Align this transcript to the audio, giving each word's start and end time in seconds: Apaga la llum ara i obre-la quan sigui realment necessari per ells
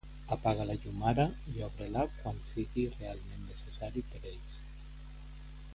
Apaga 0.35 0.63
la 0.69 0.75
llum 0.85 1.03
ara 1.11 1.25
i 1.51 1.61
obre-la 1.67 2.07
quan 2.15 2.41
sigui 2.47 2.87
realment 3.03 3.47
necessari 3.53 4.05
per 4.15 4.23
ells 4.33 4.57